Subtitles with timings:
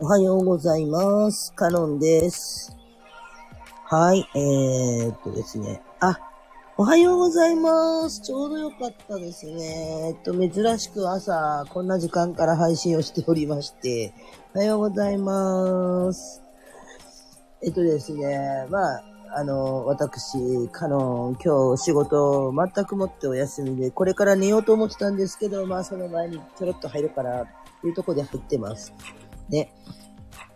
[0.00, 1.52] おはようございます。
[1.54, 2.76] カノンです。
[3.84, 5.82] はい、えー、っとですね。
[5.98, 6.20] あ、
[6.76, 8.20] おはようございます。
[8.20, 10.10] ちょうどよかったですね。
[10.10, 14.14] えっと、珍しく朝、こんな時間から配信をしておりまして、
[14.54, 16.42] おはようございます。
[17.64, 19.02] えっとですね、まあ、
[19.34, 27.46] あの、私、カノン、今日仕事全くもってお休みで、これから寝ようと思ってたんですけど、まあ、その前にちょろっと入るから、っ
[27.80, 28.94] ていうとこで入ってます。
[29.48, 29.72] ね。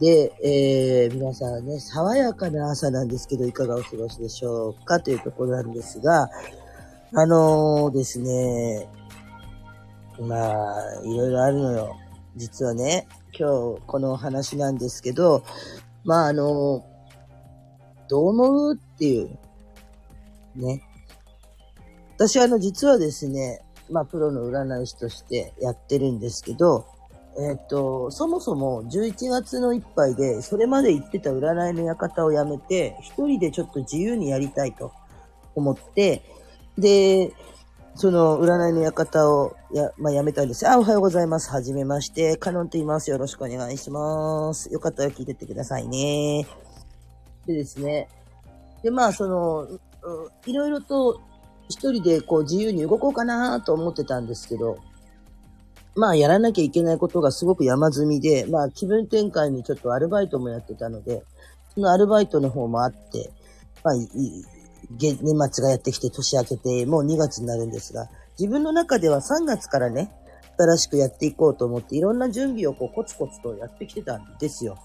[0.00, 5.00] で、えー、皆さんね、爽やかな朝なんですけど、いかがお過ごしでしょうか？
[5.00, 6.28] というところなんですが、
[7.14, 8.88] あのー、ですね、
[10.20, 11.96] まあ、いろいろあるのよ。
[12.36, 13.06] 実はね、
[13.38, 15.44] 今日このお話なんですけど、
[16.04, 16.82] まあ、あのー、
[18.08, 19.38] どう思うっていう、
[20.56, 20.82] ね。
[22.16, 26.86] 私あの、実はですね、まあ、プロの占い師としてやってるんですけど、
[27.38, 34.92] えっ、と、そもそも11月の一杯で、それまで行ってた占いの館をやめて、一人でちょっと自由にやりたいと
[35.54, 36.22] 思って、
[36.76, 37.32] で、
[37.94, 40.68] その占いの館をや、まあ、やめたんです。
[40.68, 41.50] あ、おはようございます。
[41.50, 42.36] はじめまして。
[42.36, 43.10] カノンと言います。
[43.10, 44.72] よろしくお願いします。
[44.72, 46.46] よかったら聞いてってくださいね。
[47.46, 48.08] でですね。
[48.82, 49.68] で、まあ、その、
[50.46, 51.20] いろいろと
[51.68, 54.78] 一人でこう自由に動こうかなと思ってたんですけど、
[55.94, 61.22] まあ、やらなきゃいけないことがすごく山積みで、まあ、気分転換にちょっとアルバイトもやってたので、
[61.74, 63.30] そのアルバイトの方もあって、
[63.84, 64.44] まあ、いい
[64.98, 70.12] 年末がやってきて年明けて、もう2月になるんですが、自分の中では3月からね、
[70.58, 74.78] 新しくやっていこうと思って、いろんな準備をこうコツコツとやってきてたんですよ。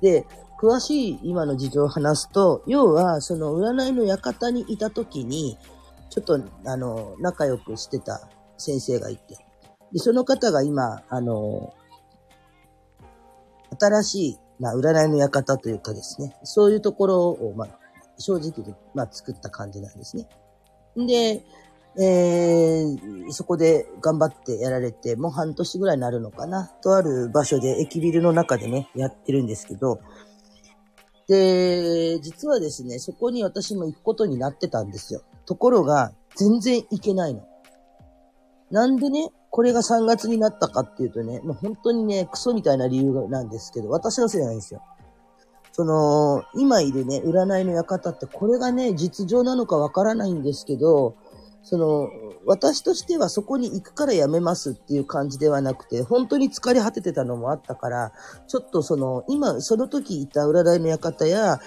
[0.00, 0.26] で、
[0.60, 5.58] 詳しい今の事情を話すと、要は、その占いの館にいた時に、
[6.10, 9.45] ちょっと、あの、仲良くしてた先生がいて、
[9.96, 11.72] で、その方が今、あの、
[13.80, 17.68] 新しい、まあ、占いの館というかですね、そういうところを、まあ、
[18.18, 20.28] 正直で、まあ、作った感じなんですね。
[20.98, 21.46] で、
[21.98, 30.00] えー、そこで頑張ってやられて、もう半年ぐらいになるのかな、とある場所で、駅ビルの中でね、やってるんですけど、
[31.26, 35.22] で、実はですね、そこに私も行くことになってたんですよ。
[35.46, 37.46] ところが、全然行けないの。
[38.70, 44.82] なんでね、これが3月になったかっていうとね、もう本当にね、クソみたいな理由なんですけど、私のせいじゃないんですよ。
[45.72, 51.16] その、今いるね、占いの館ってこれがね、実情なのかわからないんですけど、
[51.62, 52.10] その、
[52.44, 58.12] 私としてはそこに行くからやめますっていう感じではなくて、本当に疲れ果ててたのもあったから、
[58.48, 61.60] ちょっとその、今、その時いた占いの館や、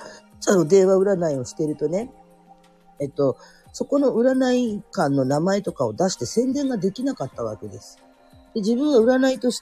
[0.47, 2.13] あの、電話占いをしてるとね、
[2.99, 3.37] えっと、
[3.73, 7.99] そこの占い館の名前とかを出して宣伝ができなかったわけです。
[8.53, 9.61] で自分が占いとし、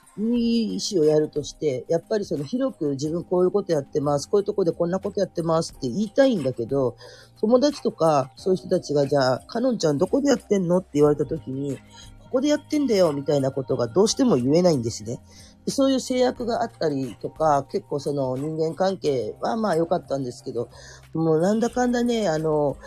[0.80, 6.96] 師をやるとして、やっぱりその広く自分こういうことやってます、こういうとこでこんなことやってますって言いたいんだけど、
[7.40, 15.20] 友達とかそういう人たちがじゃあ、かのんちゃんどこでやってんのって言われた時に、ここでやってんだよみたいなことがどうしても言えないんですね。
[15.64, 20.70] でそういう制約があったりとか、結構その人間関係はまあ良かったんですけど、
[21.12, 22.78] もうなんだかんだね、あの、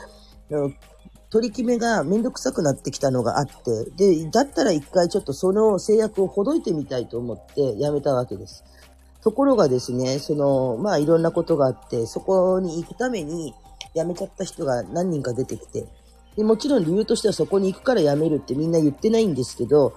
[1.31, 8.65] 取り決めがめんどくさくなってきたのがあって、で、だったら一回ちょっとその制約をほどいてみたいと思ってやめたわけです。
[9.23, 13.53] ところがですね、その、まあいろんなことがあって、そこに行くために
[13.95, 15.85] 辞めちゃった人が何人か出てきて、
[16.35, 19.93] でもちろん理由としてはそこに行くから辞めるってみんな言ってないんですけど、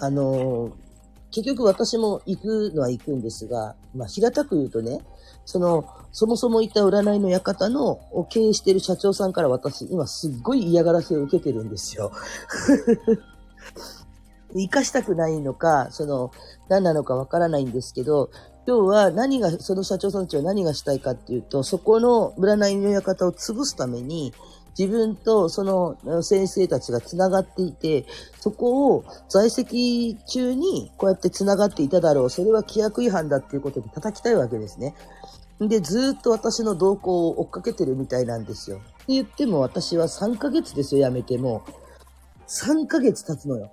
[0.00, 0.72] あの、
[1.30, 4.98] 結局私も行くのは行くんですが、まあ平たく言うとね、
[5.44, 12.12] その、そもそもいた占いの館のを経営してる社長さんから私、今すっごい嫌がらせを受けてるんですよ。
[14.54, 16.30] 生かしたくないのか、その、
[16.68, 18.30] 何なのかわからないんですけど、
[18.66, 24.34] 今日は何が、その社長さんたちは何がしたいかっていうと、そこの占いの館を潰すために、
[24.78, 28.06] 自分とその先生たちが繋がっていて、
[28.40, 32.30] そこを在籍中にこうやって繋がっていただろう。
[32.30, 34.94] それは規約違反だっていうことで叩きたいわけですね。
[35.60, 38.78] で、ずっと私の動向を追っかけてるみたいなんですよ。
[38.78, 41.62] って言っても私は3ヶ月ですよ、辞めても。
[42.48, 43.70] 3ヶ月経つのよ。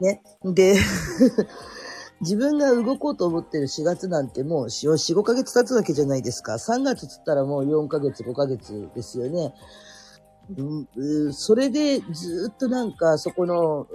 [0.00, 0.22] ね。
[0.44, 0.76] で、
[2.20, 6.54] 自分が動こうと思ってる4月なんてもう4、5ヶ月経つわけじゃないですか。
[6.54, 9.54] 3月つったらもう4ヶ月、5ヶ月ですよね。
[10.56, 13.86] うん、それでずっとなんかそこの、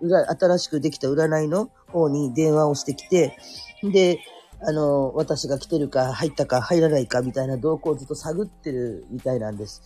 [0.00, 3.36] 新しくできた占いの方に電話をしてきて、
[3.82, 4.20] で、
[4.60, 9.82] あの、私が来てるか入ったか入らないかみたいな動向をずっと探ってるみたいなんです。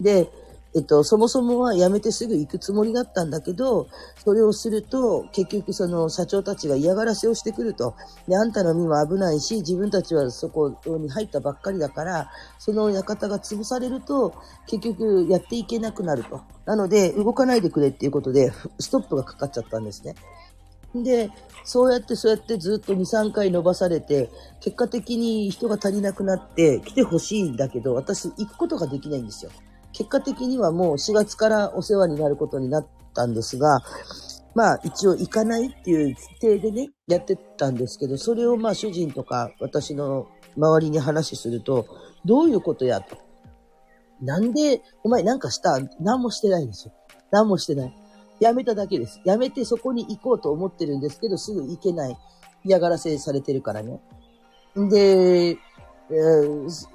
[0.00, 0.30] で、
[0.74, 3.88] えっと、そもそもは辞めてすぐ行くつもりだったんだけど、
[4.24, 7.94] それをすると、結局その社長たちが嫌がらせをしてくると。
[8.26, 14.34] で、あんたの身も危ないし、自分たちはそこに入ったばっかりだから、その館が潰されると、
[14.66, 16.40] 結局やっていけなくなると。
[16.64, 20.14] なので、動かないでくれっていうことで、ストップがかかっちゃったんですね。
[20.94, 21.30] で、
[21.64, 24.30] そうやってそうやってずっと2、3回伸ばされて、
[24.60, 29.50] 結果的に人が足りなくなって来てほしいんだけど、私行くことができないんですよ。
[29.92, 33.80] 結果的にはもう4月からお世話になることになったんですが、
[34.54, 41.86] まあ一応行かないっていう規定でね、やってたんですけど、それをまあ主人とか私の周りに話すると、
[42.24, 43.16] どういうことやと。
[44.20, 45.78] なんで、お前なんかした？
[46.00, 46.94] 何もしてないんですよ。
[47.30, 47.96] 何もしてない。
[48.42, 49.20] やめただけです。
[49.24, 52.16] やめてそこに行こうと思ってるんですけど、すぐ行けない。
[52.64, 54.00] 嫌がらせされてるからね。
[54.78, 56.68] んで、えー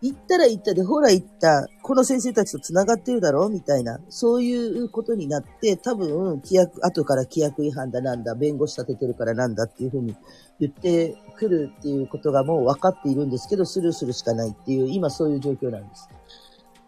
[0.00, 3.50] 行ったら行ったで、ほら行った、この先生たちと繋がってるだろう？
[3.50, 10.14] みたいな、そういうことになって、多分、規約、後から規約違反だなんだ、弁護士立ててるからなんだっていうふうに
[10.60, 16.08] 言ってくるっていうことがもう分かっているんですけど、スルーするしかないっていう、今そういう状況なんです。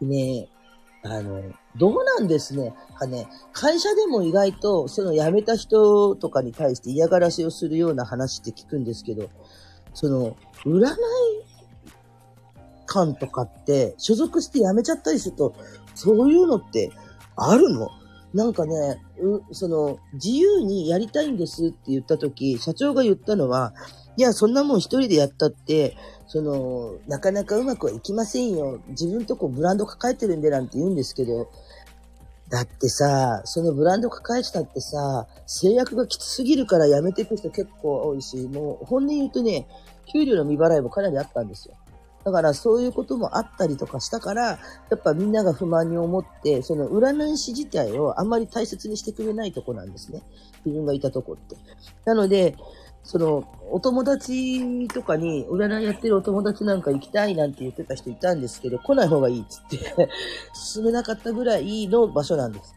[0.02, 0.59] ねえ
[1.02, 1.42] あの、
[1.76, 2.74] どうなんですね。
[2.98, 9.30] かね、会社でも意外と、その辞めた人とかに対して嫌がらせをするような話って聞くんですけど、
[9.94, 10.36] その、
[10.66, 10.90] 占い
[12.86, 15.54] 館とかって、所属して辞めちゃったりすると、
[15.94, 16.92] そういうのって
[17.36, 17.88] あるの？
[18.34, 23.74] なんかね、う、その、自由にやりたいんですって言った時、社長が言ったのは、
[24.16, 25.96] いや、そんなもん一人でやったって、
[26.30, 28.78] その、なかなかうまくはいきませんよ。
[28.90, 31.50] 自分とこブランド抱えてるんでなんて言うんですけど、
[32.48, 39.66] だってさ、そのブランド抱えてたってさ、制約がきつすぎるから辞めていく人結構多いし、もう本音言うとね、
[40.12, 41.74] 給料の未払いもかなりあったんですよ。
[42.24, 44.58] だからそういうこともあったりとかしたから、や
[44.94, 50.22] っぱみんなが不満に思って、その占い師自体をあんまり大切にしてくれないとこなんですね。
[50.64, 51.56] 自分がいたとこって。
[52.04, 52.56] なので、
[53.02, 60.08] その、お友達とかに、占いやってるお友達なんか行きたいなんて言ってた人いたんですけど、来ない方がいいっつって
[60.54, 62.74] 進めなかったぐらいの場所なんです。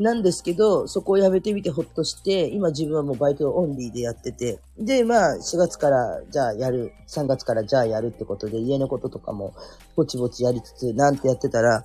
[0.00, 9.52] なんですけど、そこを辞めてみてほっとして、今自分はもうバイトオンリーでやってて、で、まあ、4月からじゃあやる、3月からじゃあやるってことで、家のこととかも
[9.96, 11.84] ぼちぼちやりつつ、なんてやってたら、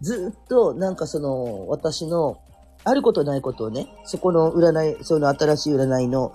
[0.00, 2.38] ずっとなんかその、私の、
[2.84, 6.32] あることないことをね、そこの占い、その新しい占いの、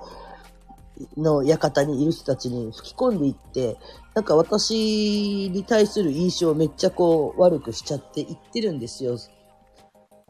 [1.18, 3.78] の館にいる人たちに吹き込んでいって、
[4.14, 9.18] なんか私に対する印象をめっちゃこう悪くしちゃっていってるんですよ。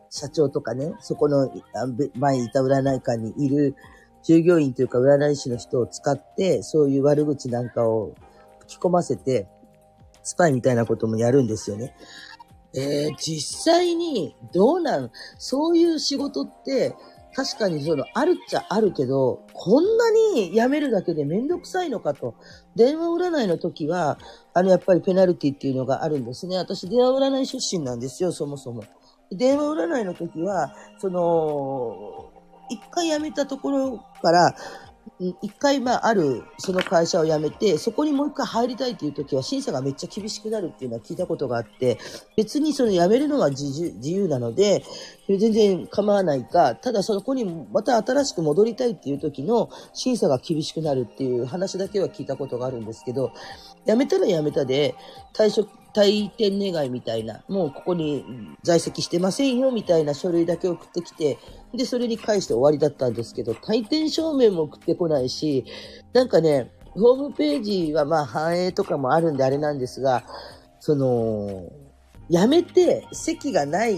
[0.09, 1.49] 社長とかね、そこの
[2.15, 3.75] 前にいた占い館にいる
[4.23, 8.13] 従業員というか占い師の人を使って、そういう悪口なんかを
[8.59, 9.47] 吹き込ませて、
[10.23, 11.95] スパイみたいなこともやるんですよね。
[12.73, 15.11] えー、実際にどうなん？
[15.37, 16.95] そういう仕事って、
[17.33, 22.35] 確かにその、あるっちゃあるけど、こんなに辞めるだけでめんどくさいのかと。
[22.75, 24.17] 電話占いの時は、
[24.53, 26.57] あの、やっぱりペナルティっていうのがあるんですね。
[26.57, 28.83] 私、電話占い出身なんですよ、そもそも。
[29.31, 32.31] 電話占いの時は、その、
[32.69, 34.55] 一回辞めたところから、
[35.21, 41.99] 一回、まあ、ある、その会社を辞めて、そこにもう一回入りたいっていう時は、審査がめっちゃ厳しくなるっていうのは聞いたことがあって、
[42.35, 44.83] 別にその辞めるのは自自由なので、
[45.27, 53.31] 全然構わないか、ただそこにまた新しく戻りたいっていう時の審査が厳しくなるっていう話だけは聞いたことがあるんですけど、
[53.85, 54.95] 辞めたら辞めたで、
[55.35, 58.25] 退職、退店願いみたいな、もうここに
[58.63, 61.37] 在籍してませんよみたいな書類だけ送ってきて、
[61.73, 65.65] で、それに返して終わりだったんですけど、退店証明も送ってこないし、
[66.13, 70.23] なんかね、ホームページはまあ反映とかもあるんであれなんですが、
[70.79, 71.71] その、
[72.29, 73.97] 辞めて席がない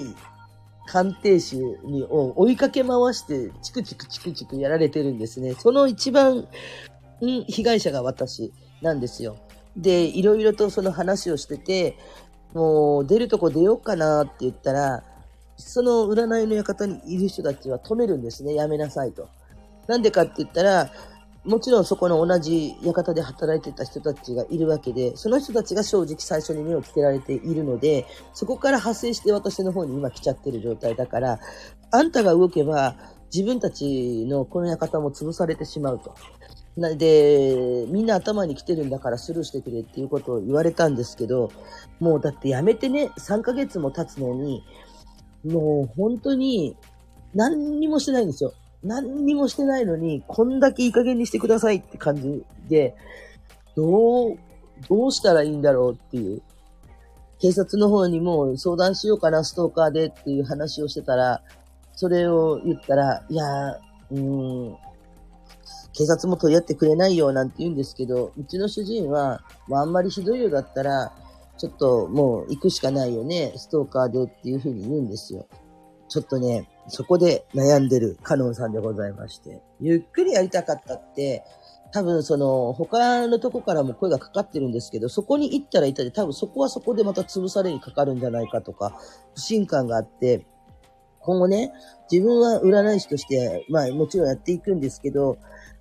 [0.86, 5.56] 鑑定士にを追いかけ回して、チクチクチクチクやられてるんですね。
[5.56, 6.46] その一番、ん
[7.48, 8.52] 被害者が私
[8.82, 9.38] なんですよ。
[9.78, 11.98] で、いろいろとその話をしてて、
[12.54, 15.04] もう出るとこ出ようかなって言ったら、
[15.58, 18.54] その占いの館にいる人たちは止めるんですね。
[18.56, 19.30] やめなさいと。
[19.88, 20.92] なんでかって言ったら、
[21.46, 31.40] もちろんそこの同じ館で働いてた人たちがいるわけで、その人たちが正直最初に目をつけられているので、そこから発生して私の方に今来ちゃってる状態だから、
[31.92, 32.96] あんたが動けば
[33.34, 36.16] 自分たちのこの館も潰されてしまうと。
[36.78, 41.52] なで、みんな頭に来てるんだからスルーしてくれっていうことを言われたんですけど、
[42.00, 44.64] もうだってやめてね、3ヶ月も経つのに、
[45.46, 46.76] もう本当に
[47.34, 48.54] 何にもしてないんですよ。
[48.84, 52.96] 何にもしてないのに、こんだけいい加減にしてくださいって感じで、
[53.76, 54.38] どう、
[54.90, 56.42] どうしたらいいんだろうっていう。
[57.40, 61.42] 警察の方にも相談しようかな、ストーカーでっていう話をしてたら、
[61.94, 63.78] それを言ったら、いやー、
[64.12, 64.78] うーん、
[65.94, 71.14] 警察も取り合ってくれないよなんて言うんですけど、うちの主人は、まあ、あんまりひどいようだったら、
[71.58, 75.48] ちょっともう行くしかないよね、ストーカーでっていうふうに言うんですよ。
[76.10, 81.44] ちょっとね、そこで悩んでるカノンさんでございまして、ゆっくりやりたかったって、
[81.92, 89.00] 多分その他のとこからも声がかかってるんですけど、そこに行ったら行ったで多分そこはそこでまた潰されにかかるんじゃないかとか、
[89.36, 90.46] 不信感があって、
[91.20, 91.72] 今後ね、
[92.12, 95.38] 自分は占い師として、まあもちろんやっていくんですけど、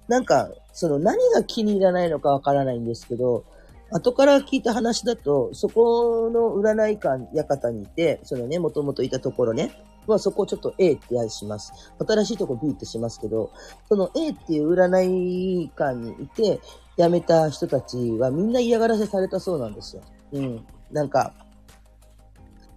[0.06, 3.44] なんか、その何が気に入らないのかわからないんですけど、
[3.92, 9.70] 後から聞いた話だと、そこの占い館、館にいて、そのね、もともといたところね、
[10.06, 11.72] まあそこをちょっと A ってやします。
[11.98, 13.50] 新しいとこ B ってしますけど、
[13.88, 16.60] その A っていう占い館にいて、
[16.98, 20.02] 辞めた人たちはみんな嫌がらせされたそうなんですよ。
[20.32, 20.66] うん。
[20.90, 21.32] なんか、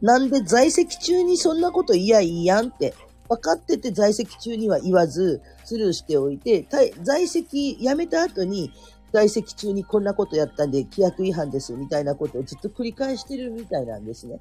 [0.02, 2.94] なんで在籍中にそんなこと言いやいいやんって、
[3.28, 6.68] 分かってて在籍中には言わず、スルーしておいて、
[7.02, 8.72] 在籍辞めた後に、
[9.14, 14.40] 在籍中にこんなことやったんで規約違反ですみたいなことをずっと繰り返してるみたいなんですね。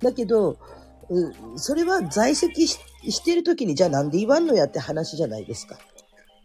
[0.00, 0.56] だけど、
[1.56, 2.78] それは在籍し
[3.24, 5.76] てる時にじゃあなんで言わんのやって話じゃないですか。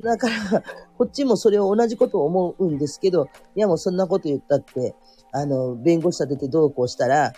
[0.01, 0.63] だから、
[0.97, 4.95] こっちもそれを同じことを思うんですけど、いやもうそんなこと言ったって、
[5.31, 7.33] あの、弁護士立ててどうこうしたら、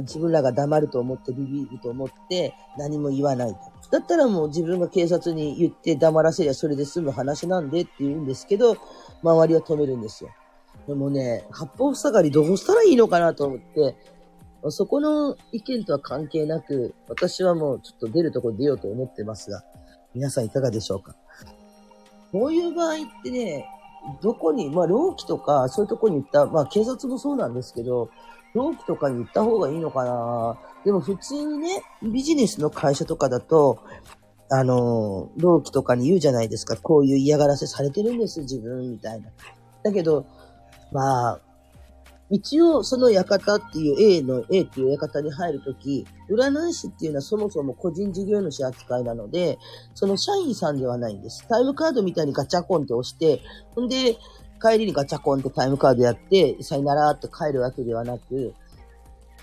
[0.00, 3.58] 自分らが黙ると思ってビビると思って何も言わないと。
[3.90, 8.76] だったらもう自分が警察に言って黙らせりゃそれで済む話なんでって言うんですけど、
[9.24, 10.30] 周りは止めるんですよ。
[10.86, 13.96] でもね、八方塞がりどうしたらいいのかなと思って、
[14.70, 19.64] そこの意見とは関係なく、私はもうちょっと出るとこ出ようと思ってますが、
[20.14, 21.14] 皆さんいかがでしょうか？
[22.32, 23.66] こういう場合ってね、
[24.22, 28.10] どこに、まあ、労基とか、そういうとこに行った、まあ、警察もそうなんですけど、
[28.52, 30.58] 労基とかに行った方がいいのかな？
[30.84, 33.78] でも普通にね、ビジネスの会社とかだと、
[34.50, 36.76] あの、労基とかに言うじゃないですか。
[36.76, 39.28] こういう嫌がらせされてるんです、自分、みたいな。
[39.82, 40.26] だけど、
[40.92, 41.40] まあ、
[42.30, 49.58] 一応その館っていう A の A っていう館に入るとき、占い師っていうのはそもそも個人事業主扱いなので、
[49.94, 51.46] その社員さんではないんです。
[51.48, 53.40] タイムカードみたいにガチャコンって押して、
[53.74, 54.16] ほんで、
[54.60, 58.54] 帰りにガチャコンってタイムカードやって、さよならって帰るわけではなく、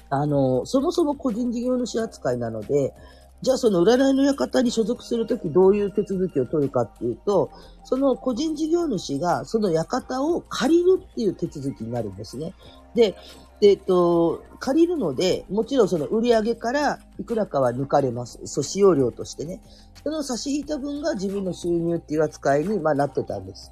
[0.09, 2.93] あの、そもそも個人事業主扱いなので、
[3.41, 7.51] じゃあその占いの館に所属するときどういう手続きを取るかっていうと、
[7.83, 12.53] その個人事業主がその館を借りるっていう手続きになるんですね。
[12.93, 13.15] で、
[13.61, 18.39] えっと、借りるので、もちろんその売上からいくらかは抜かれます。
[18.45, 19.61] そう、使用料としてね。
[20.03, 23.71] その差し引いた分が自分の収入っていう扱いに、まあ、なってたんです。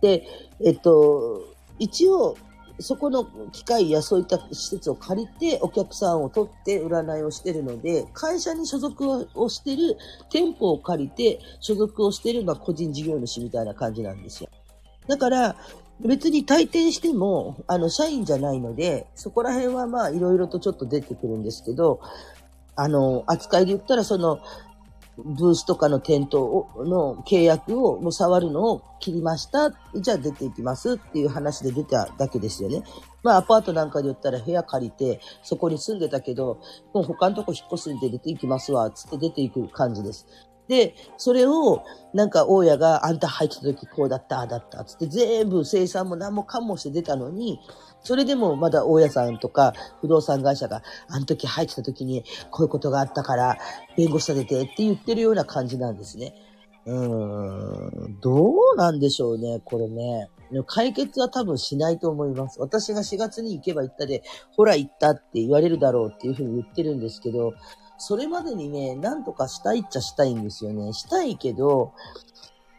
[0.00, 0.24] で、
[0.64, 1.42] えっと、
[1.78, 2.36] 一応、
[2.80, 9.96] そこの機械やそういった施設を借りてお客さんを取って占いをしてるので、会社に所属をしてる
[10.30, 14.50] 店舗を借りて所属をしてる、まあ、個人事業主みたいな感じなんですよ。
[15.06, 15.56] だから、
[16.00, 22.00] 別に退店しても、あの、社員じゃないので、そこら辺はまあ、いろいろとちょっと出てくるんですけど、
[22.74, 24.40] あの、扱いで言ったら、その、
[25.16, 29.70] ブースとかの店頭の契約をもう触るのを切りました。
[29.94, 32.82] じゃあ出ていきますっていう話で出ただけですよね。
[33.22, 36.60] まあアパートなんかで言ったら部屋借りてそこに住んでたけど、
[36.92, 40.26] もう他のとこ引っ越すんで出ていきますわ、つって出ていく感じです。
[40.68, 47.60] で、それを、なんか、大家が、あんた入ってた時こうだった、ああだった、つって全部生産も何もかもして出たのに、
[48.04, 53.58] それでもまだ大家さんとか不動産会社が、あの時入ってた時にこういうことがあったから、
[53.96, 56.34] 弁護士立ててって言ってるような感じなんですね。
[56.86, 60.28] うん、どうなんでしょうね、これね。
[60.66, 62.60] 解決は多分しないと思います。
[62.60, 64.22] 私が4月に行けば行ったで、
[64.54, 67.54] ほら行ったって言われるだろうっていうふうに言ってるんですけど、
[67.96, 70.92] それまでにね、なんとかしたいっちゃしたいんですよね。
[70.92, 71.92] したいけど、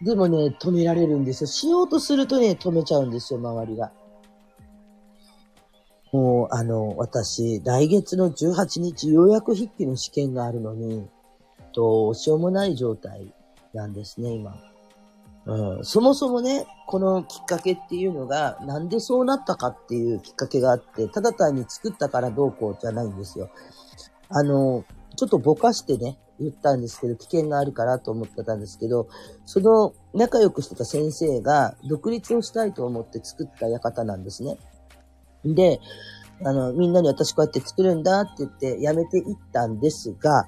[0.03, 1.47] でもね、止められるんですよ。
[1.47, 3.91] しようとするとね、止めちゃうんですよ、周りが。
[6.15, 11.05] もう、あの、私、来月の18日、ようやく筆記の試験があるのに、
[11.73, 13.33] どうしようもない状態
[13.73, 14.55] なんですね、今。
[15.45, 23.49] うん、そもそもね、このきっかけっていうのが、なんでそうなったかっていうきっかけがあって、ただ単に作ったからどうこうじゃないんですよ。
[24.29, 24.85] あの、
[25.17, 29.09] ちょっとぼかしてね、言ったんですけど、危険があるからと思ってたんですけど、
[29.45, 34.57] その仲良くしてた先生が独立をしたいと思って作った館なんですね。
[35.45, 35.79] で、
[36.43, 40.47] あの、みんなに私こうやって作るんだって言って辞めていったんですが、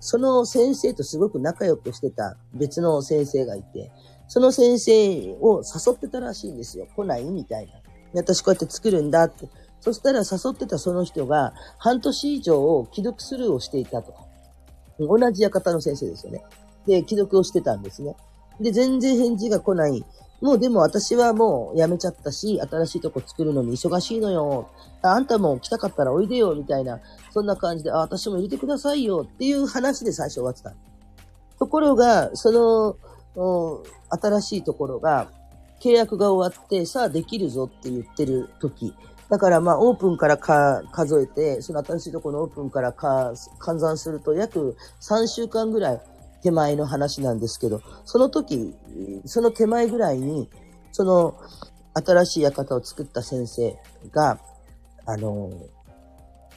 [0.00, 3.92] その先生とすごく仲良くしてた別の先生がいて、
[4.28, 6.86] その先生を誘ってたらしいんですよ。
[6.96, 7.72] 来ないみたいな。
[8.14, 9.48] 私こうやって作るんだって。
[9.80, 14.14] そしたら誘ってたその人が半年以上を既読スルーをしていたと。
[14.98, 16.42] 同じ館の先生ですよね。
[16.86, 18.14] で、既読をしてたんですね。
[18.60, 20.04] で、全然返事が来ない。
[20.40, 24.70] もうでも私はもう辞めちゃったし、新しいとこ作るのに忙しいのよ。
[25.02, 30.74] あんたも来たかったらおいでよ、みたいな、そんな感じで、あ、私も入れてくださいよっていう話で最初終わってた。
[31.58, 32.96] ところが、そ
[33.36, 35.30] の、新しいところが、
[35.80, 38.94] 契約が終わって、さあできるぞって言ってる時。
[39.30, 46.00] だからまあオープンからか数えて、その新しいところのオープンからか換算すると約3週間ぐらい
[46.42, 48.74] 手前の話なんですけど、その時、
[49.26, 50.48] その手前ぐらいに、
[50.92, 51.36] その
[51.94, 53.76] 新しい館を作った先生
[54.12, 54.38] が、
[55.06, 55.50] あの、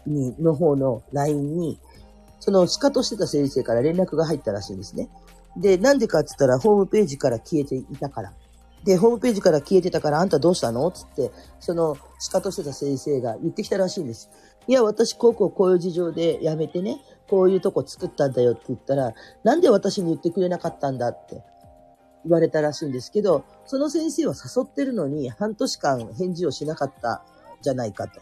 [0.05, 1.79] に、の方の LINE に、
[2.39, 5.09] そのスカとしてた先生から連絡が入ったらしいんですね。
[5.57, 8.33] で、なんでかって言ったら、ホームページから消えていたから。
[8.83, 10.89] で、ホームページから消えてたから、あんたどうしたの？
[10.91, 14.29] つって、その、仕方してた先生が言ってきたらしいんです。
[14.67, 19.13] いや、私、こうこうこういう事情で辞めてね、こういうとこ作ったんだよって言ったら、
[19.43, 21.41] なんで私に言ってくれなかったんだって
[22.25, 27.23] 言われたらしいんですけど、その先生は誘ってるのに半年間返事をしなかった
[27.61, 28.19] じゃないかと。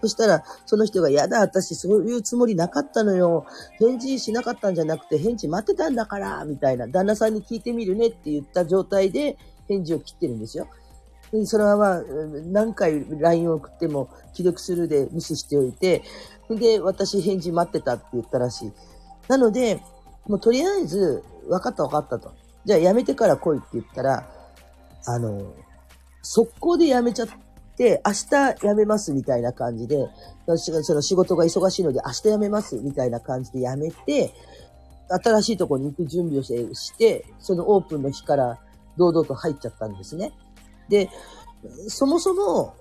[0.00, 3.44] そしたら、その人が、やだ、私そういうつもりなかったのよ。
[3.78, 6.88] 返事しなかったんじゃなくて、返事待ってたんだから、みたいな。
[6.88, 9.36] 旦那さんに聞いてみるねって言った状態で、
[9.72, 10.68] 返事を切ってるんですよ。
[11.32, 12.02] でそのまま
[12.50, 16.02] 何回 LINE を送っても既読するで無視しておいて、
[16.50, 18.72] で、私返事待ってたって言ったらしい。
[19.28, 19.80] なので、
[20.26, 22.32] もうとりあえず、分かった分かったと。
[22.64, 24.28] じゃあ辞めてから来いって言ったら、
[25.06, 25.54] あの、
[26.22, 27.28] 速攻で辞めちゃっ
[27.76, 30.08] て、明日辞めますみたいな感じで、
[30.46, 34.34] 私がその仕事が忙しいので明日辞めますみたいな感じで辞めて、
[35.08, 38.58] 新しいとこに行く準備をして、そのオープンの日から
[38.96, 40.32] 堂々と入っちゃったんですね。
[40.88, 41.10] で、
[41.88, 42.74] そもそも、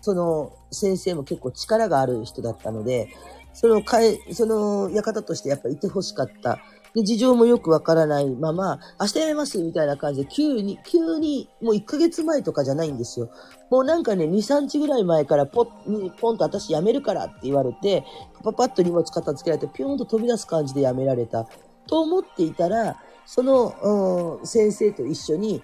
[0.00, 3.08] その先生も結構力がある人だったので、
[3.52, 6.58] そのえ、その館としてやっぱいて欲しかった。
[6.94, 13.30] で、事情もよくわからないまま、明日辞めますみたいな感じで、急に、急に、もう1ヶ月前とかじゃないんですよ。
[13.70, 18.04] もうなんかね、2、3日ぐらい前からポッ、ポンと私辞めるからって言われて、
[18.42, 21.46] パパッと荷物片付けられて、ピョンと飛び出す感じで辞められた。
[21.86, 25.62] と思っていたら、その、先生と一緒に、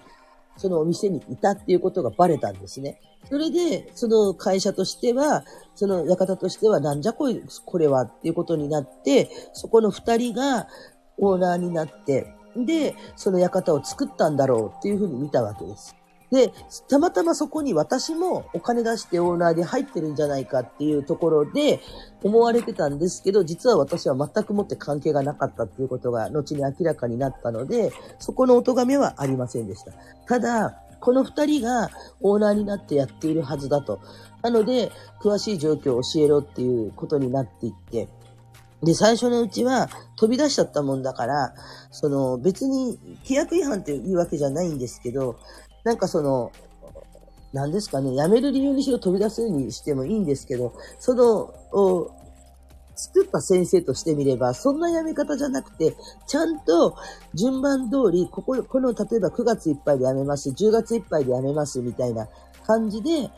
[0.57, 2.99] そのお店にいたっていうことがバレたんですね。
[3.29, 5.43] それで、その会社としては、
[5.75, 10.67] その館としては、なんじゃこい、これはっていうことになって、そこの二人が
[11.17, 15.95] オーナーになって、で、その館を作ったんだろうっていうふうに見たわけです。
[16.31, 16.53] で、
[16.87, 21.79] たまたまそこに私もお金出してオーナーで入ってるんじゃないかっていうところで
[22.23, 29.91] 思われてたんですけど、実は私は全くもって関係がなかったっていうことが後に明らかになったので、そこのお咎めはありませんでした。
[30.27, 31.89] ただ、この二人が
[32.21, 33.99] オーナーになってやっているはずだと。
[34.41, 38.07] なので、詳しい状況を教えろっていうことになっていって、
[38.83, 41.53] で、最初のうちは飛び出しちゃったもんだから、
[41.91, 45.37] その別に規約違反っていうわけじゃないんですけど、
[45.83, 46.51] なんかその、
[47.53, 51.53] 何ですかね、辞める理由にしろ飛び出すにしてもいいんですけど、その、
[52.95, 55.95] 作った先生としてみれば、そんな辞め方じゃなくて、
[56.27, 56.95] ちゃんと
[57.33, 62.27] 順番通り、ここ、この、例えば9月いっぱいで辞めます、10月いっぱいで辞めます、みたいな
[62.67, 63.31] 感じで、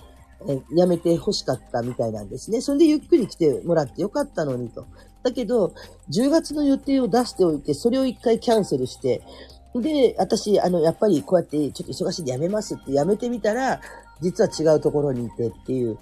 [0.47, 2.61] え辞めて欲しかったみたいなんですね。
[2.61, 4.87] それでゆっくり来てもらってよかったのにと。
[5.23, 5.73] だけど、
[6.09, 9.21] 10月の予定を出しておいて、それを一回キャンセルして、
[9.75, 13.79] で、私、あの、やっぱりこうやってちょっと忙しいんでやめますってやめてみたら、
[14.19, 15.97] 実は違うところにいてっていう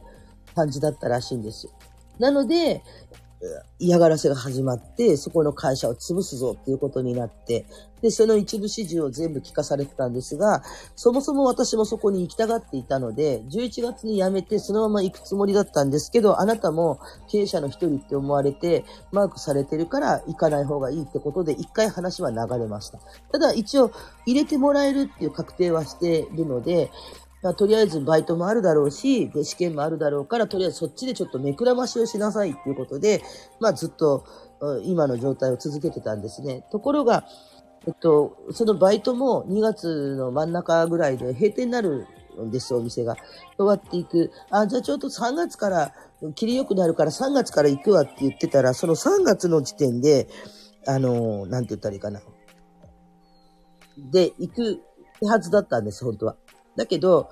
[0.55, 1.73] 感じだったらしいんですよ。
[2.17, 2.81] なので、
[3.79, 7.65] 嫌がらせが始まって、そこの会社を潰すぞっていうことになって、
[8.01, 10.61] で、その一部始終を全部聞かされてたんですが、
[10.95, 16.99] そもそも私もそこに行きたがっていたので、11月に辞めてそのまま行くつもりだったんですけど、あなたも
[17.29, 22.99] 経営者の一人って思われて、マークされてるから行かない方がいいってことで、一回話は流れました。
[23.31, 23.91] ただ一応、
[24.25, 26.91] 入れてもらえるっていう確定はしてるので、
[27.41, 33.21] ま、とりあえずバイトもあるだろうし、で試験もあるだろうから、とりあえずそっちでちょっと目くらましをしなさいっていうことで、
[33.59, 34.25] まあずっと
[34.83, 36.65] 今の状態を続けてたんですね。
[36.71, 37.25] ところが、
[37.87, 42.07] えっと、そのバイトも2月の真ん中ぐらいで閉店になる
[42.43, 43.15] んです、お店が。
[43.57, 44.31] 終わっていく。
[44.49, 45.93] あ、じゃあちょっと3月から、
[46.35, 50.27] 切り良くなるから3月から行くわって言ってたら、その3月の時点で、
[50.85, 52.21] あの、なんて言ったらいいかな。
[54.11, 54.81] で、行く
[55.21, 56.35] はずだったんです、本当は。
[56.75, 57.29] だけど、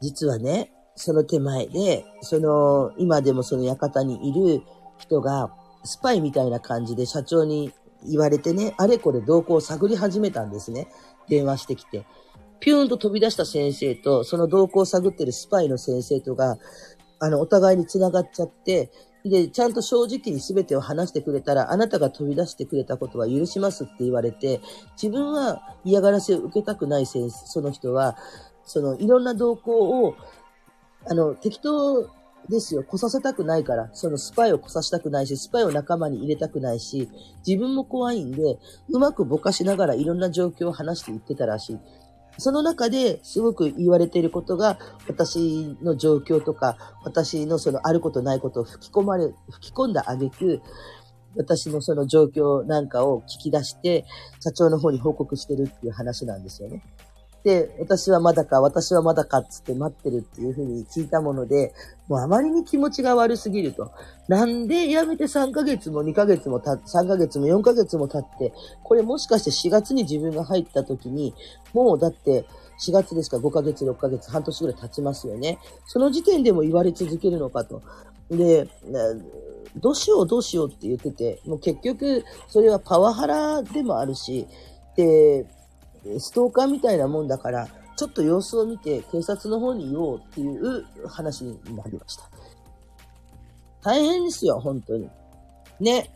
[0.00, 4.62] 実はね、その手前で、その、今でもその館にいる
[4.98, 5.50] 人が、
[5.84, 7.72] スパイみたいな感じで社長に
[8.08, 10.88] 言われてね、あれこれ動向を探り始めたんですね。
[11.28, 12.06] 電話してきて。
[12.60, 16.56] ピューンと飛び出した先生と、その動向を探ってるスパイの先生とが、
[17.20, 18.90] あの、お互いに繋がっちゃって、
[19.24, 24.60] で、ちゃんと正直に全てを話してくれたら、あなたが飛び出してくれたことは許しますって言われて、
[25.00, 28.16] 自分は嫌がらせを受けたくない先生、その人は、
[28.64, 30.14] その、いろんな動向を、
[31.06, 32.10] あの、適当
[32.50, 32.84] ですよ。
[32.84, 33.88] 来させたくないから。
[33.94, 37.08] そのスパイを来させたくないし、スパイを仲間に入れたくないし、
[37.46, 38.58] 自分も怖いんで、
[38.90, 41.78] うまくぼかしながらいろんな状況を話していってたらしい。
[42.38, 50.60] その中ですごく言われていることが、私の状況とか、私のそのあることないことを吹き込まれ、吹き込んだあげく、
[51.36, 54.04] 私のその状況なんかを聞き出して、
[54.40, 56.82] 社長の方に報告してるっていう話なんですよね。
[57.44, 61.74] で、私はまだか、私はまだかっつって待ってるっていうふうに聞いたもので、
[62.08, 63.92] もうあまりに気持ちが悪すぎると。
[64.28, 71.34] なんで辞めて3ヶ月も2ヶ月もた、3ヶ月も4ヶ月も経って、これもしかして4月に自分が入った時に、
[71.74, 72.46] もうだって
[72.80, 75.58] 4月ですか5ヶ月、6ヶ月、半年ぐらい経ちますよね。
[75.84, 77.82] その時点でも言われ続けるのかと。
[78.30, 78.66] で、
[79.76, 84.46] どうしようどうしようって言ってて、もう結局それはパワハラでもあるし、
[84.96, 85.44] で、
[86.18, 92.28] ストーカーみたいなもんだから、ちょっと様子を見て警察の方に言おうっていう話になりました。
[93.82, 95.08] 大変ですよ、本当に。
[95.80, 96.10] ね。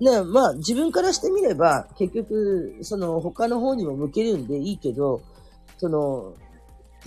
[0.00, 5.20] ね、まあ自分からしてみれば、結局、その他の方にも向けるんでいいけど、
[5.76, 6.32] その、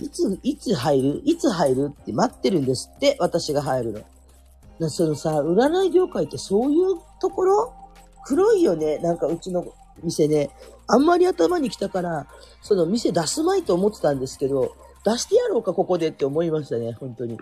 [0.00, 1.22] いつ、いつ入る？
[1.24, 4.04] いつ入るって待ってるんですって、私が入る
[4.78, 4.90] の。
[4.90, 7.74] そのさ、占い業界ってそういうところ？
[8.24, 8.98] 黒いよね。
[8.98, 9.66] なんかうちの
[10.02, 10.50] 店ね。
[10.86, 12.26] あんまり頭に来たから、
[12.62, 17.38] その店出すまいと思ってたんですけど、出してやろうか、ここでって思いましたね、本当に。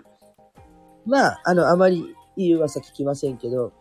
[1.05, 3.71] まあ、あの、あまりいい噂聞きませんけど、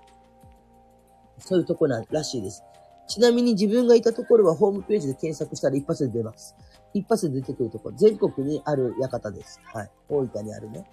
[1.39, 2.63] そういうとこならしいです。
[3.09, 6.57] ちなみに自分がいたところはホームページで検索したら一発で出ます。
[6.95, 9.61] 一発で出てくるところ、全国にある館です。
[9.65, 9.91] はい。
[10.09, 10.89] 大分にあるね。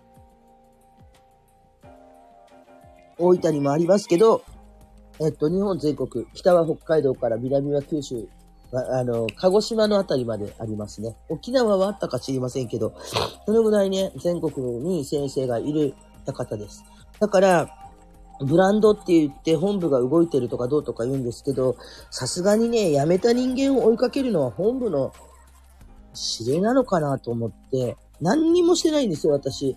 [3.17, 4.43] 大分にもありますけど、
[5.21, 8.27] えっと、日本全国、北は北海道から南は九州、
[8.71, 11.15] あの、鹿児島のあたりまでありますね。
[11.27, 12.93] 沖縄はあったか知りませんけど、
[13.45, 15.93] そのぐらいね、全国に先生がいる
[16.25, 16.83] 方です。
[17.19, 17.75] だから、
[18.41, 21.75] ブランドって言って本部が動いてるとかどうとか言うんですけど、
[22.09, 25.11] さすがにね、辞めた人間を追いかけるのは本部の
[26.41, 29.75] 指令なのかなと思って、何にもしてないんですよ、私。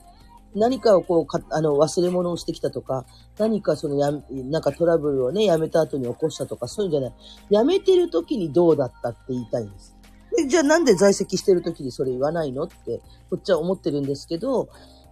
[0.54, 3.06] 何かをこうか、あの、忘れ物をしてきたとか、
[3.38, 7.12] 何かそのや、なんかトラブルをね、やめた後に起こしたとか、そういうんじゃない。
[7.50, 9.96] やめてる時にどうだったって言いたいんです。
[10.36, 14.68] でじゃあなんで在籍してる時にそれ言わないのって、こっちは思ってるんですけど、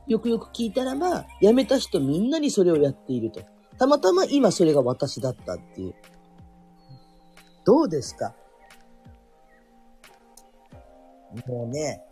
[0.07, 3.41] よくよく聞いたらまあ、辞めた人みんなにそれをやっていると。
[3.79, 5.95] たまたま今それが私だったっていう。
[7.65, 8.35] どうですか？
[11.47, 12.03] もうね、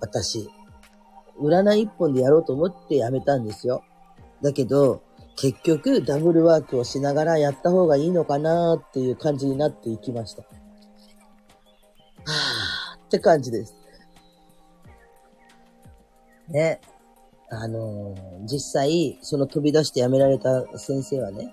[0.00, 0.48] 私、
[1.40, 3.82] 占い一本でやろうと思ってやめたんですよ。
[4.42, 5.02] だけど、
[5.36, 10.42] 結局ダブルワークをしながらやった方がいいのかなっていう感じになっていきました。
[10.42, 13.74] はぁって感じです。
[16.48, 16.80] ね。
[17.48, 21.52] あのー、実際、その飛び出して辞められた先生はね、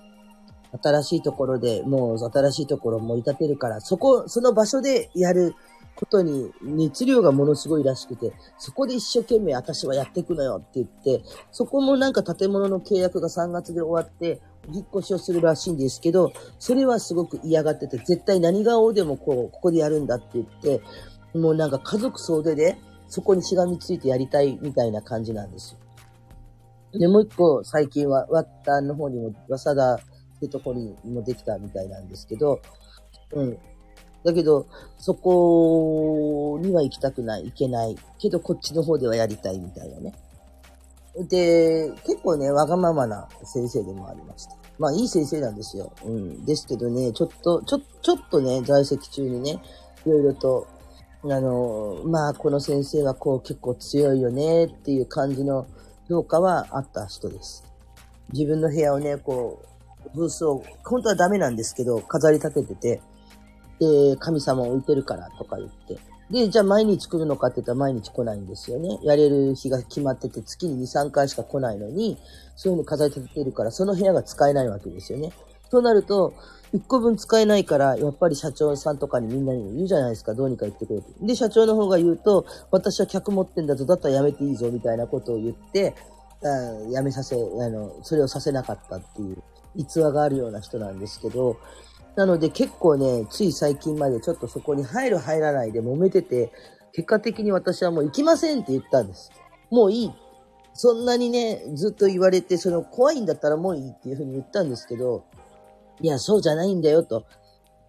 [0.82, 5.54] 新しいところで、もう新しいところを盛り立てるから、そこ、その場所でやる
[5.94, 14.40] ことに熱量がものすごいらしくて、そこで一生懸命私はやっていくのよって言って、そこもなんか建物の契約が3月で終わって、
[14.72, 20.80] 引っ越しをするらしいんですけど、それはすごく嫌がってて、絶対何が王でもこう、ここでやるんだって言って、
[21.38, 22.76] もうなんか家族総出で、
[23.08, 25.76] そこにしがみついてやりたいみたいな感じなんです
[26.92, 26.98] よ。
[26.98, 30.00] で、もう一個最近は、ワッタンの方にも、ワサダっ
[30.40, 32.60] てとこにもできたみたいなんですけど、
[33.32, 33.58] うん。
[34.24, 34.66] だけど、
[34.98, 37.96] そこには行きたくない、行けない。
[38.18, 40.14] けど、こっちの方ではやりたいみたいなね。
[41.28, 44.56] で、結構ね、わがままな先生でもありました。
[44.78, 45.92] まあ、いい先生なんですよ。
[46.04, 46.44] うん。
[46.44, 49.62] ですけどね、ちょっと、ちょ、ちょっとね、在籍中にね、
[50.06, 50.66] いろいろと、
[51.22, 55.66] あの、まあ、この先生はこう結構強いよねっていう感じの
[56.08, 57.64] 評価はあった人です。
[58.32, 63.00] 自分の部屋をね、こう、ブースを、本当はダメなんですけど、飾り立ててて、
[63.80, 65.98] で、神様を置いてるからとか言って。
[66.30, 68.98] で、じゃあ毎日来るのかって言ったら毎日来ないんですよね。
[69.02, 72.16] やれる日が決まってて月に2、3回しか来ないのに、
[72.56, 75.32] そういうの飾り立ててるから、その部屋が使えないわけですよね。
[75.70, 76.32] そうなると、
[76.72, 80.34] 1個分使えないから、やっぱり社長さんとかにみんなに言うじゃないですか。
[80.34, 81.06] どうにか言ってくれて。
[81.20, 83.84] で、社長の方が言うと、私は客持ってんだぞ。
[83.84, 84.70] だったらやめていいぞ。
[84.70, 85.94] みたいなことを言って、
[86.90, 89.36] やめさせ、あの、それをさせなかったっていう
[89.76, 91.56] 逸話があるような人なんですけど、
[92.16, 96.52] なので結構ね、つい最近までちょっとそこに入る入らないで揉めてて、
[96.92, 99.32] 結果的に私はもう行きませんって言ったんです。
[99.70, 100.12] もういい。
[100.74, 105.24] そんなにね、ずっと言われて、その怖いんだったらもういいっていうふうに言ったんですけど、
[106.00, 107.24] いや、そうじゃないんだよと。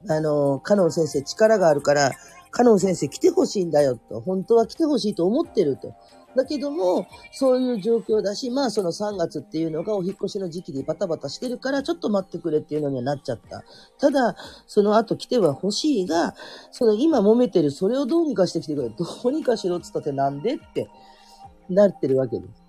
[0.08, 2.12] あの、カノン先生力があるから、
[2.52, 4.22] カノン先生来てほしいんだよと。
[4.22, 5.94] 本当は来てほしいと思ってると。
[6.36, 13.64] だけども、そういう状況だし、まあその3月っていうのがお引越しの時期でバタバタしてるから、ちょっと待ってくれっていうのにはなっちゃった。
[14.00, 14.36] ただ、
[14.68, 16.36] その後来ては欲しいが、
[16.72, 18.90] その今揉めてる、それをどうにかしてきてくれ。
[18.90, 20.90] どうにかしろっつったってなんでって
[21.70, 22.66] なってるわけです。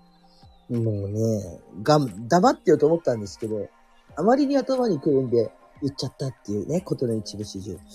[0.69, 3.69] もうね、がん、黙ってよと思ったんですけど、
[4.15, 5.51] あまりに頭にくるんで
[5.81, 7.79] 言っちゃったっていうね、ことの一部始終。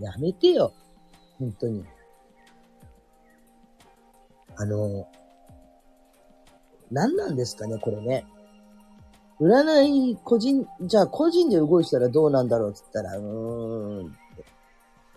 [0.00, 0.72] やめてよ。
[1.38, 1.84] 本当に。
[4.60, 5.08] あの、
[6.90, 8.26] 何なんですかね、これね。
[9.40, 14.16] 占い、個人、じゃあ個人で動いたらどうなんだろうって言ったら、うーん。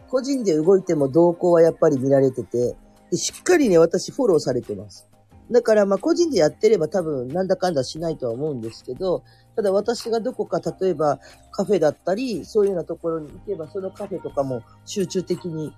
[0.08, 2.78] 個人で動いても動向はやっぱり見られてて、
[3.12, 5.10] でしっかりね、私フォローされてます。
[5.52, 9.24] だからまあ個人でやってれば多分なんだかんだしないとは思うんですけど、
[9.58, 11.20] ただ私がどこか例えば
[11.52, 15.74] カフェだったり、そういうようなところに行けばそのカフェとかも集中的に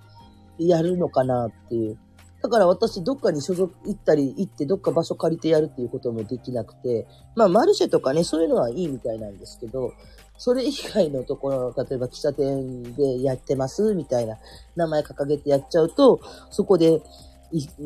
[0.60, 1.98] やるのかなっていう。
[2.46, 9.94] だから私、どっかに所属行ったり行ってどっか場所借りてやるっていうこともできなくて、まあマルシェとかね、そういうのはいいみたいなんですけど、
[10.38, 14.38] それ以外のところ、例えば喫茶店でやってますみたいな
[14.76, 17.02] 名前掲げてやっちゃうと、そこで、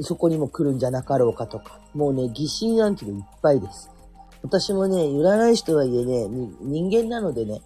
[0.02, 3.90] そこにも来るんじゃなかろうかとか、もうね、疑心暗鬼でいっぱいです。
[4.44, 6.28] 私もね、占い師とはいえね、
[6.60, 7.62] 人間なのでね、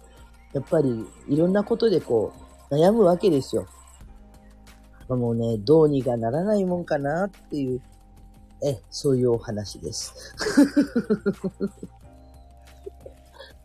[0.52, 2.32] やっぱりいろんなことでこ
[2.70, 3.66] う、悩むわけですよ。
[5.08, 7.80] もうね、どうにかならないもんかなっていう、
[8.62, 10.14] え、そういうお話です。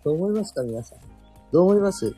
[0.03, 0.99] どう思いますか皆さん？
[1.51, 2.13] どう思います？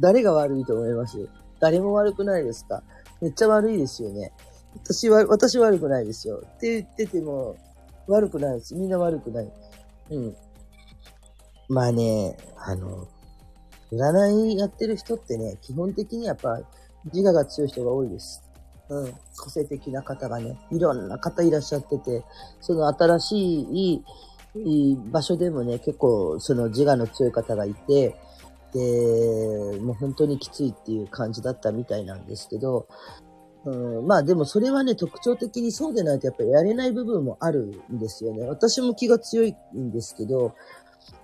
[0.00, 1.28] 誰が悪いと思います？
[1.60, 2.82] 誰も悪くないですか？
[3.20, 4.32] めっちゃ悪いですよね。
[4.74, 6.42] 私は、私悪くないですよ。
[6.44, 7.56] って言ってても、
[8.06, 8.74] 悪くないです。
[8.74, 9.50] みんな悪くない。
[10.10, 10.36] うん。
[11.68, 13.08] まあね、あの、
[13.90, 16.60] 占いやってる人ってね、基本的にやっぱ
[17.12, 18.42] 自我が強い人が多いです。
[18.88, 22.24] うん、個性的な方がね、いろんな方いらっしゃってて、
[22.60, 24.02] その新し
[24.54, 28.16] い場所でもね、結構その自我の強い方がいて、
[28.72, 32.86] で、もう本当にきついっていう感じだったみたいなんですけど、
[33.64, 38.46] うん、まあでもそれはね、特徴的にそうでないとやっぱりやれない部分もあるんですよね。
[38.46, 40.54] 私も気が強いんですけど、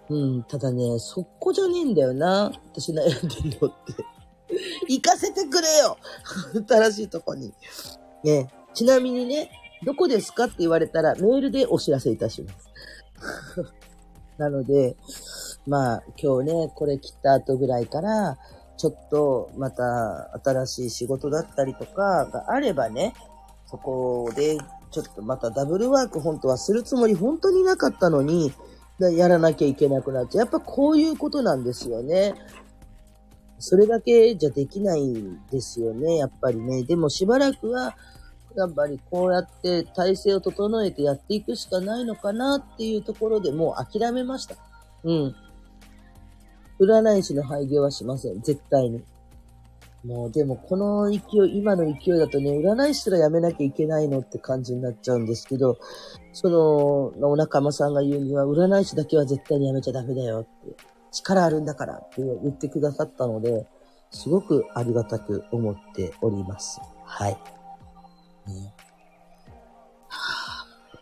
[0.09, 2.53] うん、ただね、そこじゃねえんだよな。
[2.73, 4.05] 私悩んでるのって。
[4.89, 5.99] 行かせてくれよ
[6.69, 7.53] 新しいとこに。
[8.25, 9.51] ね、ちなみにね、
[9.85, 12.69] どこですかって言われたらメールでお知らせいたします。
[14.39, 14.97] なので、
[15.67, 18.39] まあ今日ね、これ切った後ぐらいから、
[18.77, 23.15] ちょっとまた新しい仕事だったりとかがあればね、
[23.67, 24.59] そこで
[24.91, 28.53] ちょっとまたダブルワーク本当はするつもり本当になかったのに、
[28.99, 30.45] やらなきゃいけなくなっちゃう。
[30.45, 32.35] やっぱこういうことなんですよね。
[33.63, 36.83] それだけじゃできないんですよね、やっぱりね。
[36.83, 37.97] でもしばらくは、
[38.57, 44.57] やっぱりこうやって体制を整えてやっていくしかないのかなっていうところでもう諦めました。
[45.05, 45.35] うん。
[46.81, 48.41] 占い師の廃業はしません。
[48.41, 49.05] 絶対に。
[50.05, 55.79] もうでもこの勢い、今の勢いだとね、占い師すらやめなきゃいけないのって感じになっちゃうんですけど、
[56.33, 60.92] その、お仲間さんが言うには、占い師だけは絶対にやめちゃダメだよって。
[61.13, 63.67] 力あるんだからって言ってくださったので、
[64.11, 66.81] すごくありがたく思っております。
[67.05, 67.33] はい。
[68.47, 68.75] ね、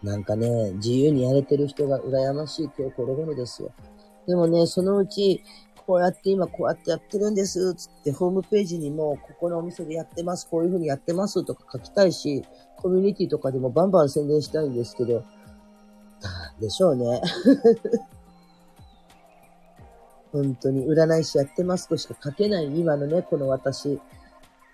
[0.02, 3.72] なんかね、自由にやれてる人が羨ましい今日この頃ですよ。
[4.26, 5.42] でもね、そのうち、
[5.86, 12.44] こうやって今こうやってやってるんです、つってホームページにも、ここのお店でやってます、こういう風にやってますとか書きたいし、
[12.76, 15.24] コミュニティとかでもバンバン宣伝したいんですけど、
[16.60, 17.20] でしょうね。
[20.32, 24.00] 本当に占い師やってますとしか書けない今のね、この私。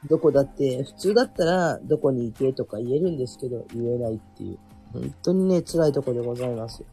[0.09, 4.59] どこだって、普通だったらどこに行けとか言えるんですけど、言えないっていう。
[4.93, 6.85] 本当にね、辛いとこでございます。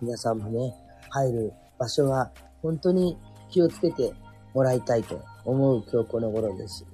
[0.00, 0.74] 皆さんもね、
[1.10, 2.30] 入る場所は
[2.62, 3.16] 本当に
[3.50, 4.12] 気をつけて
[4.54, 6.86] もらいたいと思う今日この頃です。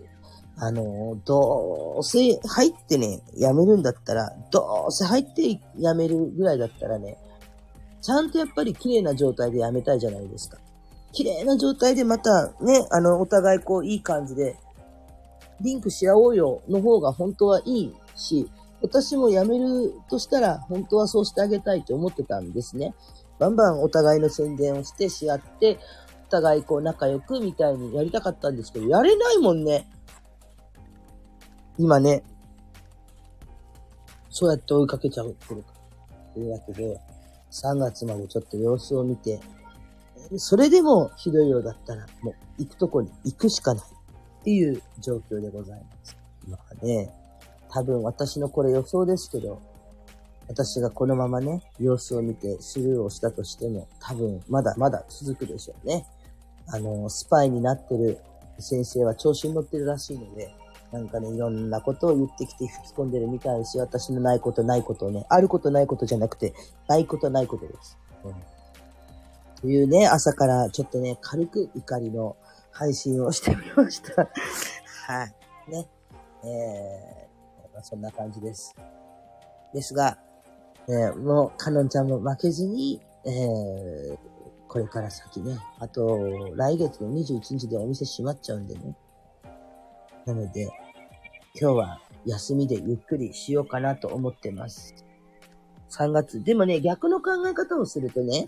[0.56, 7.16] あの、どうせ入ってね、やめるんだったら、どうせ入ってやめるぐらいだったらね、
[8.02, 10.58] ちゃんとやっぱり綺麗な状態でやめたいじゃないですか。
[11.12, 14.56] 綺麗な状態でまたね、あの、お互いこういい感じで、
[15.60, 18.50] リンクし合おうよの方が本当はいいし、
[18.82, 22.94] 私も辞めるとしたら本当はそうしてあげたいと思ってたんですね。
[23.38, 25.78] バンバンお互いの宣伝をしてし合って、
[26.26, 29.88] お互いこう仲良くみたいにやりたかったんですけど、やれないもんね。
[31.78, 32.24] 今ね。
[34.30, 35.74] そうやって追いかけちゃうくるか。
[36.34, 36.98] というわけで、
[37.52, 39.40] 3月までちょっと様子を見て、
[40.36, 46.16] それでもひどいようだったら、もう行くとこに行くしかないっていう状況でございます。
[46.48, 47.10] まあね、
[47.68, 49.60] 多分私のこれ予想ですけど、
[50.48, 56.06] 私がこのままね、様子を見てスルーをしたとしても、多分まだまだ続くでしょうね。
[56.66, 58.18] あの、スパイになってる
[58.58, 60.54] 先生は調子に乗ってるらしいので、
[60.92, 66.52] なんかね、いろんなことを言ってきて吹き込んでるみたいし、私のないことないことをね、あることないことじゃなくて、
[66.86, 67.98] ないことないことです。
[68.24, 68.34] うん、
[69.62, 72.36] というね、朝からちょっとね、軽く怒りの
[72.70, 74.28] 配信をしてみました。
[75.08, 75.70] はい。
[75.70, 75.88] ね。
[76.44, 78.74] えー、まあ、そんな感じです。
[79.72, 80.18] ですが、
[80.88, 84.18] えー、もう、かのんちゃんも負けずに、えー、
[84.68, 86.18] これから先ね、あと、
[86.54, 88.94] 来月の21日でお店閉まっちゃうんでね。
[90.26, 90.68] なので、
[91.54, 94.94] 今日は休みでゆっくりしようかなと思ってます。
[95.90, 96.42] 3月。
[96.42, 98.46] でもね、逆の考え方をするとね、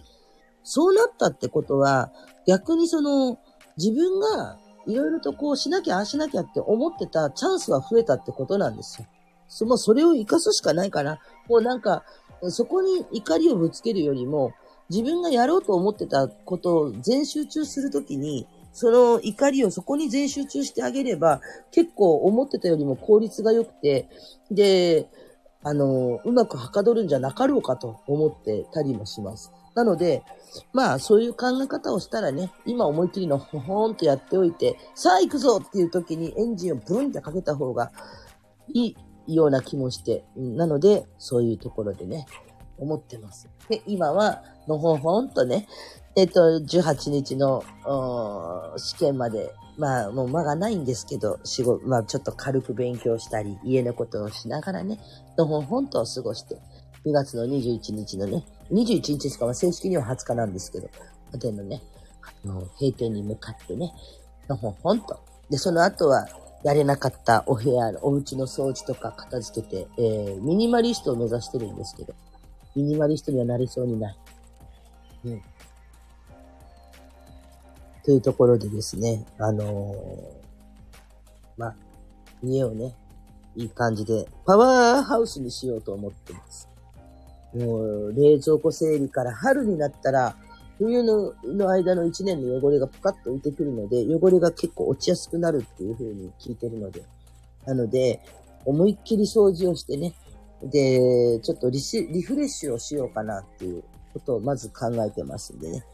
[0.62, 2.10] そうなったってことは、
[2.46, 3.38] 逆にその、
[3.76, 9.06] 自分がいろいろとこうしなきゃ、ああしなきゃって思ってたチャンスは増えたってことなんですよ。
[9.48, 12.04] その、それを活かすしかないから、もうなんか、
[12.48, 14.52] そこに怒りをぶつけるよりも、
[14.88, 24.08] 自分がやろうと思ってたことを全集中するときに、その怒りをそこに全集中してあげれば、結構思ってたよりも効率が良くて、
[24.50, 25.08] で、
[25.62, 29.52] あの、うまくはかどるんじゃなかろうかと思ってたりもします。
[29.76, 30.24] なので、
[30.72, 37.92] まあ、そういう考え方をしたらね、今思いっきりのほほーんとやっておいて、さあ行くぞっていう時にエンジンをブンってかけた方が
[38.72, 38.94] い
[39.26, 42.26] いような気もして、なので、そういうところでね、
[42.76, 43.48] 思ってます。
[43.68, 45.68] で、今は、のほほんとね、
[46.16, 47.64] えっ、と、18日の、
[48.76, 55.00] 試験まで、まあ、もう間がないんですけど、仕事、まあ、ちょっと軽く勉強したり、家のことをしながらね、
[55.36, 56.56] のほほんと過ごして、
[57.04, 60.88] 2月の21日のね、21日ですか、まあ、正式には20日なんですけど、
[61.32, 61.82] までのね、
[62.22, 63.92] あの、閉店に向かってね、
[64.48, 65.18] のほほんと。
[65.50, 66.28] で、その後は、
[66.62, 72.14] やれなかったお部屋、お家の掃除とか片付けて、えー、ミニマリストを目指してるんですけど、
[72.74, 74.16] ミニマリストにはなりそうにない。
[75.26, 75.42] うん。
[78.04, 79.96] というところでですね、あのー、
[81.56, 81.76] まあ、
[82.42, 82.94] 家をね、
[83.56, 86.68] いい感じで、パワーハウスにしようと思ってます。
[87.54, 90.36] もう、冷蔵庫整理から春になったら、
[90.78, 97.02] 冬のの間の1年の汚れがぷかっと浮いてくるので、汚れが結構落ちやすくなるっていう風に聞いてるので。
[97.64, 98.20] なので、
[98.64, 100.12] 思いっきり掃除をしてね、
[100.62, 101.78] で、ちょっとリ
[102.12, 105.84] リフレッシュをしようかなっていうことをまず考えてますんでね。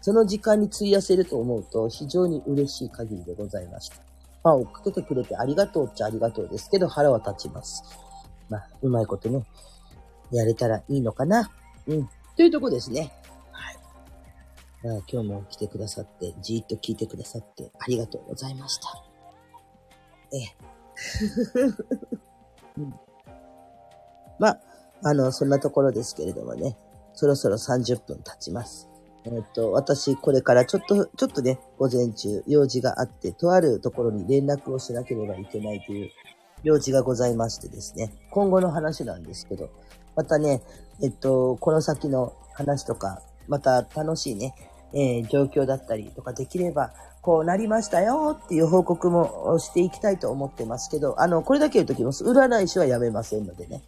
[0.00, 3.96] その時間に費やせると思うと非常に嬉しい限りでございました。
[3.96, 7.82] ファンをかけてくれてありがとうっちゃありがとうですけど腹は立ちます。
[8.48, 9.44] まあ、うまいことね、
[10.30, 11.50] やれたらいいのかな。
[11.86, 12.08] うん。
[12.36, 13.12] というとこですね。
[13.50, 15.02] はい。
[15.10, 19.02] 今日も来てくださって、じーっと聞いてくださってありがとうございました。
[20.32, 20.56] ええ。
[22.78, 22.94] うん、
[24.38, 24.60] まあ、
[25.02, 26.76] あの、そんなところですけれどもね、
[27.14, 28.87] そろそろ30分経ちます。
[29.30, 36.10] えっと、私、これからちょっと、ちょっとね、午前中、用事があって、とあるところに連絡をしなければいけないという
[36.62, 39.70] 用事がございましてですね、今後の話なんですけど、
[40.16, 40.62] またね、
[41.02, 44.54] えっと、この先の話とか、また楽しいね、
[44.92, 52.24] えー、状況だったりとかできれば、こうなりましたよっていう報告もしていきたいと思ってますけど、あの、これだけ言うときます。
[52.24, 53.82] 占い師はやめませんのでね、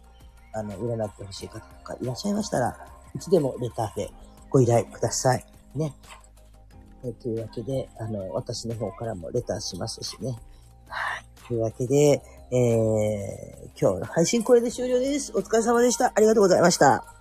[0.53, 2.77] あの、占ってほしい方とかいらっしゃいましたら、
[3.15, 4.11] いつでもレターで
[4.51, 5.45] ご依頼ください。
[5.75, 5.93] ね。
[7.03, 10.37] えというわけで、あの、私の方からもレターしますしね。
[10.87, 11.47] はい。
[11.47, 15.31] というわけで、えー、今日の配信これで終了です。
[15.35, 16.11] お疲れ様でした。
[16.13, 17.20] ありがとうございました。